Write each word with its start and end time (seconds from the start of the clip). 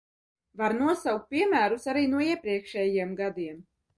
Var 0.61 0.73
nosaukt 0.77 1.27
piemērus 1.33 1.85
arī 1.93 2.03
no 2.13 2.23
iepriekšējiem 2.31 3.15
gadiem. 3.23 3.63